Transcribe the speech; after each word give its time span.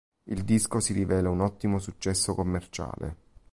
Il 0.25 0.43
disco 0.45 0.79
si 0.79 0.93
rivela 0.93 1.29
un 1.29 1.41
ottimo 1.41 1.77
successo 1.77 2.33
commerciale. 2.33 3.15